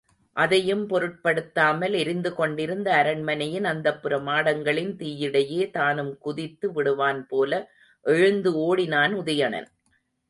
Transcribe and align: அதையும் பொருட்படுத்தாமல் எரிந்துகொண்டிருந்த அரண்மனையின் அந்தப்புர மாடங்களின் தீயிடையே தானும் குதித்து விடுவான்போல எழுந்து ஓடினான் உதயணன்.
அதையும் 0.35 0.81
பொருட்படுத்தாமல் 0.87 1.93
எரிந்துகொண்டிருந்த 1.93 2.87
அரண்மனையின் 2.93 3.63
அந்தப்புர 3.63 4.19
மாடங்களின் 4.21 4.91
தீயிடையே 4.95 5.69
தானும் 5.71 6.17
குதித்து 6.17 6.69
விடுவான்போல 6.69 7.61
எழுந்து 8.05 8.53
ஓடினான் 8.61 9.13
உதயணன். 9.13 9.69